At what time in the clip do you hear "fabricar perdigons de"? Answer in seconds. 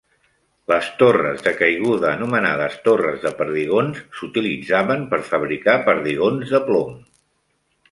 5.31-6.65